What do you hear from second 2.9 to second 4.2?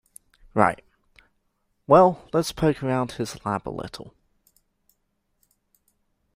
his lab a little.